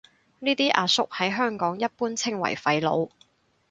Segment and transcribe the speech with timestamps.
[0.39, 3.09] 呢啲阿叔喺香港一般稱為廢老